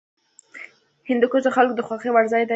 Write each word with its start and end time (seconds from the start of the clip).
هندوکش 1.09 1.41
د 1.45 1.49
خلکو 1.55 1.75
د 1.77 1.81
خوښې 1.87 2.09
وړ 2.11 2.25
ځای 2.33 2.43
دی. 2.45 2.49